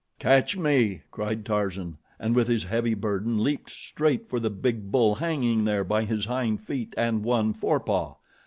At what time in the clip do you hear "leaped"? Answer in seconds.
3.43-3.69